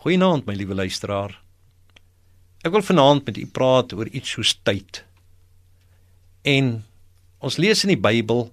Goeienaand 0.00 0.46
my 0.48 0.54
liewe 0.56 0.72
luisteraar. 0.72 1.34
Ek 2.64 2.72
wil 2.72 2.80
vanaand 2.80 3.26
met 3.28 3.36
u 3.36 3.42
praat 3.52 3.92
oor 3.92 4.08
iets 4.08 4.30
soos 4.32 4.54
tyd. 4.64 5.02
En 6.40 6.70
ons 7.44 7.58
lees 7.60 7.84
in 7.84 7.92
die 7.92 8.00
Bybel 8.00 8.46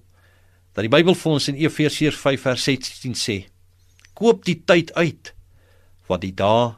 dat 0.76 0.84
die 0.84 0.92
Bybel 0.92 1.16
vir 1.16 1.30
ons 1.32 1.46
in 1.48 1.56
Efesiërs 1.56 2.18
5:16 2.20 3.16
sê: 3.16 3.36
Koop 4.12 4.44
die 4.44 4.58
tyd 4.60 4.92
uit 4.92 5.32
want 6.08 6.26
die 6.26 6.34
dae 6.36 6.74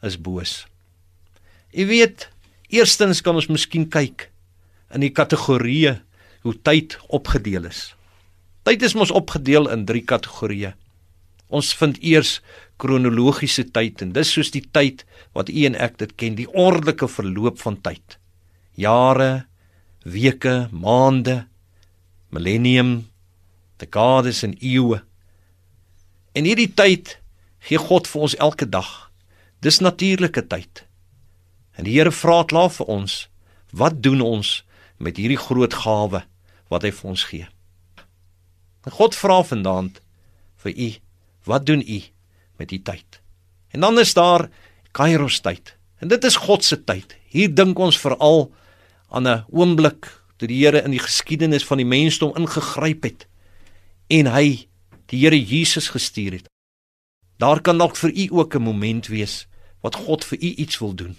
is 0.00 0.16
boos. 0.16 0.64
U 1.76 1.86
weet, 1.92 2.30
eerstens 2.72 3.20
kan 3.20 3.36
ons 3.36 3.52
miskien 3.52 3.84
kyk 3.84 4.30
in 4.96 5.04
die 5.04 5.12
kategorieë 5.12 5.98
hoe 6.48 6.56
tyd 6.64 6.96
opgedeel 7.08 7.68
is. 7.68 7.92
Tyd 8.64 8.80
is 8.82 8.96
mos 8.96 9.12
opgedeel 9.12 9.68
in 9.68 9.84
3 9.84 10.04
kategorieë. 10.08 10.72
Ons 11.48 11.74
vind 11.76 12.00
eers 12.00 12.38
kronologiese 12.80 13.66
tyd 13.74 14.02
en 14.04 14.14
dis 14.16 14.32
soos 14.34 14.50
die 14.54 14.64
tyd 14.76 15.04
wat 15.36 15.50
u 15.52 15.64
en 15.68 15.76
ek 15.76 15.98
dit 16.00 16.14
ken, 16.16 16.38
die 16.38 16.48
ordelike 16.48 17.08
verloop 17.08 17.60
van 17.62 17.76
tyd. 17.84 18.16
Jare, 18.80 19.44
weke, 20.04 20.68
maande, 20.72 21.44
millennium, 22.34 23.10
dekades 23.82 24.42
en 24.46 24.56
eeue. 24.58 25.00
En 26.34 26.48
hierdie 26.48 26.70
tyd 26.72 27.18
gee 27.68 27.80
God 27.80 28.08
vir 28.08 28.26
ons 28.28 28.38
elke 28.40 28.68
dag. 28.68 28.88
Dis 29.60 29.82
natuurlike 29.84 30.46
tyd. 30.48 30.84
En 31.76 31.84
die 31.84 31.98
Here 31.98 32.12
vra 32.12 32.42
klaar 32.48 32.72
vir 32.72 32.88
ons, 32.88 33.26
wat 33.72 34.00
doen 34.02 34.24
ons 34.24 34.60
met 34.98 35.16
hierdie 35.16 35.40
groot 35.40 35.74
gawe 35.84 36.24
wat 36.72 36.84
hy 36.86 36.90
vir 36.94 37.12
ons 37.12 37.28
gee? 37.28 37.46
God 38.90 39.14
vra 39.16 39.42
vanaand 39.44 40.00
vir 40.64 40.72
u 40.72 40.90
Wat 41.44 41.66
doen 41.66 41.82
u 41.86 42.00
met 42.60 42.70
die 42.70 42.82
tyd? 42.84 43.20
En 43.72 43.80
dan 43.86 43.98
is 43.98 44.12
daar 44.14 44.48
Kairos 44.92 45.40
tyd. 45.40 45.76
En 46.00 46.08
dit 46.08 46.24
is 46.24 46.36
God 46.36 46.64
se 46.64 46.78
tyd. 46.84 47.16
Hier 47.30 47.50
dink 47.54 47.78
ons 47.78 47.98
veral 47.98 48.50
aan 49.08 49.28
'n 49.28 49.44
oomblik 49.50 50.08
toe 50.36 50.48
die 50.48 50.64
Here 50.64 50.82
in 50.82 50.94
die 50.94 51.02
geskiedenis 51.02 51.64
van 51.68 51.78
die 51.82 51.86
mensdom 51.88 52.32
ingegryp 52.36 53.04
het 53.04 53.26
en 54.08 54.26
hy 54.32 54.66
die 55.12 55.20
Here 55.20 55.36
Jesus 55.36 55.90
gestuur 55.92 56.32
het. 56.32 56.48
Daar 57.38 57.60
kan 57.60 57.78
dalk 57.78 57.96
vir 57.96 58.10
u 58.10 58.26
ook 58.40 58.54
'n 58.54 58.62
moment 58.62 59.06
wees 59.06 59.46
wat 59.80 59.94
God 59.94 60.24
vir 60.24 60.38
u 60.38 60.54
iets 60.56 60.78
wil 60.78 60.94
doen. 60.94 61.18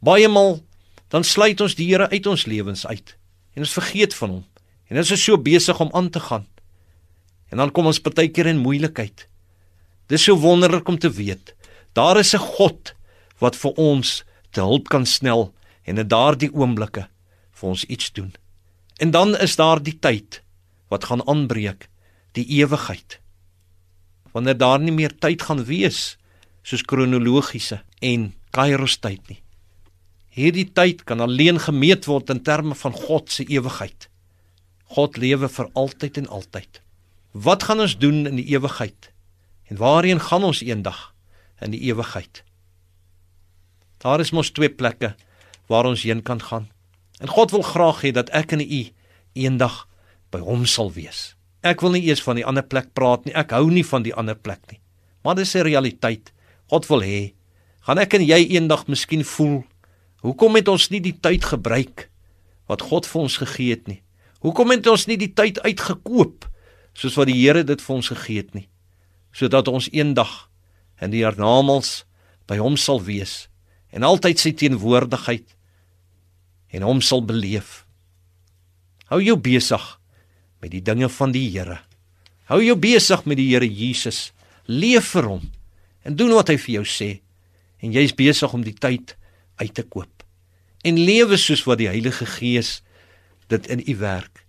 Baie 0.00 0.28
maal 0.28 0.64
dan 1.08 1.24
sluit 1.24 1.60
ons 1.60 1.74
die 1.74 1.86
Here 1.86 2.08
uit 2.08 2.26
ons 2.26 2.46
lewens 2.46 2.86
uit 2.86 3.16
en 3.54 3.62
ons 3.62 3.72
vergeet 3.72 4.14
van 4.14 4.30
hom. 4.30 4.44
En 4.88 4.96
ons 4.96 5.10
is 5.10 5.24
so 5.24 5.38
besig 5.38 5.80
om 5.80 5.90
aan 5.92 6.10
te 6.10 6.20
gaan. 6.20 6.46
En 7.50 7.56
dan 7.56 7.72
kom 7.72 7.86
ons 7.86 8.00
partykeer 8.00 8.46
in 8.46 8.58
moeilikheid. 8.58 9.28
Dis 10.06 10.22
so 10.22 10.38
wonderlik 10.38 10.88
om 10.88 10.98
te 10.98 11.10
weet. 11.10 11.54
Daar 11.92 12.18
is 12.18 12.34
'n 12.34 12.38
God 12.38 12.94
wat 13.38 13.56
vir 13.56 13.72
ons 13.72 14.24
te 14.50 14.60
hulp 14.60 14.88
kan 14.88 15.06
snel 15.06 15.54
en 15.82 15.98
in 15.98 16.08
daardie 16.08 16.52
oomblikke 16.54 17.08
vir 17.52 17.68
ons 17.68 17.84
iets 17.84 18.12
doen. 18.12 18.34
En 18.96 19.10
dan 19.10 19.36
is 19.36 19.56
daar 19.56 19.82
die 19.82 19.98
tyd 19.98 20.42
wat 20.88 21.04
gaan 21.04 21.26
aanbreek, 21.28 21.88
die 22.32 22.46
ewigheid. 22.46 23.20
Wanneer 24.32 24.56
daar 24.56 24.80
nie 24.80 24.92
meer 24.92 25.18
tyd 25.18 25.42
gaan 25.42 25.64
wees 25.64 26.16
soos 26.62 26.82
kronologiese 26.82 27.82
en 28.00 28.34
kairos 28.50 28.98
tyd 28.98 29.28
nie. 29.28 29.40
Hierdie 30.36 30.72
tyd 30.72 31.04
kan 31.04 31.20
alleen 31.20 31.60
gemeet 31.60 32.04
word 32.04 32.30
in 32.30 32.42
terme 32.42 32.74
van 32.74 32.92
God 32.92 33.30
se 33.32 33.44
ewigheid. 33.44 34.08
God 34.84 35.16
lewe 35.16 35.48
vir 35.48 35.70
altyd 35.72 36.16
en 36.16 36.28
altyd. 36.28 36.80
Wat 37.32 37.62
gaan 37.62 37.80
ons 37.80 37.96
doen 37.98 38.26
in 38.26 38.36
die 38.36 38.48
ewigheid? 38.52 39.10
En 39.66 39.76
waarheen 39.76 40.20
gaan 40.20 40.44
ons 40.44 40.62
eendag 40.62 41.14
in 41.60 41.70
die 41.74 41.80
ewigheid? 41.80 42.44
Daar 43.98 44.20
is 44.20 44.30
mos 44.30 44.50
twee 44.50 44.70
plekke 44.70 45.14
waar 45.66 45.88
ons 45.88 46.02
heen 46.02 46.22
kan 46.22 46.42
gaan. 46.42 46.68
En 47.18 47.28
God 47.28 47.50
wil 47.50 47.62
graag 47.62 48.02
hê 48.04 48.12
dat 48.12 48.30
ek 48.30 48.52
en 48.52 48.62
u 48.62 48.82
eendag 49.32 49.86
by 50.30 50.38
hom 50.44 50.66
sal 50.66 50.92
wees. 50.92 51.34
Ek 51.66 51.82
wil 51.82 51.96
nie 51.96 52.04
eers 52.06 52.22
van 52.22 52.38
die 52.38 52.46
ander 52.46 52.62
plek 52.62 52.92
praat 52.94 53.24
nie. 53.26 53.34
Ek 53.34 53.50
hou 53.56 53.66
nie 53.70 53.84
van 53.86 54.04
die 54.06 54.14
ander 54.14 54.36
plek 54.36 54.62
nie. 54.70 54.80
Maar 55.24 55.34
dis 55.34 55.54
'n 55.56 55.66
realiteit. 55.66 56.32
God 56.70 56.86
wil 56.86 57.02
hê 57.02 57.34
gaan 57.80 57.98
ek 57.98 58.14
en 58.14 58.24
jy 58.26 58.46
eendag 58.50 58.86
miskien 58.86 59.24
voel 59.24 59.64
hoekom 60.22 60.54
het 60.54 60.68
ons 60.68 60.90
nie 60.90 61.00
die 61.00 61.18
tyd 61.20 61.44
gebruik 61.44 62.10
wat 62.66 62.82
God 62.82 63.06
vir 63.06 63.22
ons 63.22 63.36
gegee 63.36 63.70
het 63.70 63.86
nie? 63.86 64.02
Hoekom 64.40 64.70
het 64.70 64.86
ons 64.86 65.06
nie 65.06 65.16
die 65.16 65.32
tyd 65.34 65.60
uitgekoop 65.62 66.46
soos 66.94 67.14
wat 67.14 67.26
die 67.26 67.38
Here 67.38 67.62
dit 67.64 67.80
vir 67.80 67.94
ons 67.96 68.08
gegee 68.08 68.36
het 68.36 68.54
nie? 68.54 68.68
Sodat 69.36 69.68
ons 69.68 69.90
eendag 69.92 70.46
in 71.02 71.12
die 71.12 71.20
hiernamaals 71.20 72.06
by 72.48 72.56
hom 72.62 72.78
sal 72.80 73.02
wees 73.04 73.46
en 73.92 74.06
altyd 74.06 74.40
sy 74.40 74.52
teenwoordigheid 74.56 75.52
en 76.76 76.84
hom 76.84 77.02
sal 77.04 77.22
beleef. 77.24 77.84
Hou 79.12 79.20
jou 79.22 79.36
besig 79.40 79.84
met 80.60 80.72
die 80.72 80.82
dinge 80.84 81.08
van 81.12 81.32
die 81.34 81.46
Here. 81.52 81.78
Hou 82.50 82.58
jou 82.62 82.76
besig 82.80 83.24
met 83.26 83.38
die 83.38 83.48
Here 83.52 83.68
Jesus. 83.68 84.32
Leef 84.66 85.12
vir 85.14 85.28
hom 85.30 85.46
en 86.06 86.16
doen 86.18 86.34
wat 86.36 86.50
hy 86.52 86.58
vir 86.60 86.80
jou 86.80 86.86
sê 86.88 87.10
en 87.82 87.94
jy's 87.94 88.14
besig 88.16 88.52
om 88.56 88.64
die 88.64 88.74
tyd 88.74 89.14
uit 89.60 89.74
te 89.76 89.84
koop. 89.84 90.24
En 90.86 90.98
lewe 90.98 91.38
soos 91.40 91.64
wat 91.66 91.80
die 91.82 91.90
Heilige 91.90 92.26
Gees 92.36 92.80
dit 93.50 93.68
in 93.70 93.82
u 93.86 93.96
werk. 94.00 94.44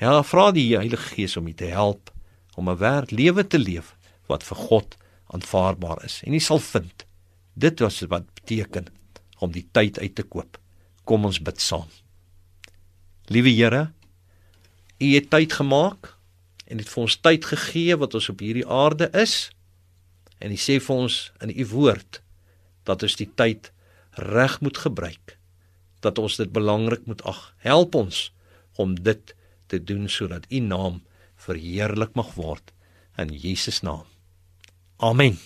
Ja, 0.00 0.18
vra 0.26 0.50
die 0.52 0.74
Heilige 0.76 1.14
Gees 1.14 1.36
om 1.40 1.48
u 1.48 1.54
te 1.56 1.70
help 1.72 2.13
om 2.56 2.70
'n 2.70 2.78
werd 2.78 3.10
lewe 3.10 3.46
te 3.46 3.58
leef 3.58 3.96
wat 4.26 4.42
vir 4.42 4.56
God 4.56 4.96
aanvaarbaar 5.26 6.04
is. 6.04 6.22
En 6.24 6.32
jy 6.32 6.38
sal 6.38 6.58
vind 6.58 7.06
dit 7.54 7.78
was 7.78 8.00
wat 8.00 8.34
beteken 8.34 8.86
om 9.38 9.52
die 9.52 9.66
tyd 9.72 9.98
uit 9.98 10.14
te 10.14 10.22
koop. 10.22 10.58
Kom 11.04 11.24
ons 11.24 11.42
bid 11.42 11.60
saam. 11.60 11.88
Liewe 13.26 13.50
Here, 13.50 13.92
U 14.98 15.14
het 15.14 15.30
tyd 15.30 15.52
gemaak 15.52 16.14
en 16.66 16.78
het 16.78 16.88
vir 16.88 17.02
ons 17.02 17.16
tyd 17.20 17.44
gegee 17.44 17.96
wat 17.96 18.14
ons 18.14 18.28
op 18.30 18.40
hierdie 18.40 18.66
aarde 18.66 19.10
is. 19.12 19.50
En 20.38 20.52
U 20.52 20.58
sê 20.60 20.78
vir 20.80 20.96
ons 20.96 21.32
in 21.42 21.50
U 21.50 21.66
woord 21.72 22.20
dat 22.84 23.02
ons 23.02 23.16
die 23.16 23.30
tyd 23.36 23.72
reg 24.20 24.60
moet 24.60 24.78
gebruik. 24.78 25.38
Dat 26.00 26.18
ons 26.18 26.36
dit 26.36 26.52
belangrik 26.52 27.06
moet 27.06 27.22
ag. 27.22 27.54
Help 27.64 27.94
ons 27.94 28.30
om 28.76 28.94
dit 28.94 29.34
te 29.66 29.80
doen 29.82 30.08
sodat 30.08 30.46
U 30.50 30.60
naam 30.60 31.02
verheerlik 31.44 32.14
mag 32.18 32.34
word 32.38 32.72
in 33.20 33.32
Jesus 33.32 33.82
naam. 33.84 34.06
Amen. 34.96 35.38